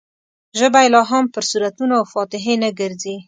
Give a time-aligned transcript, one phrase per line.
[0.59, 3.15] ژبه یې لا هم پر سورتونو او فاتحې نه ګرځي.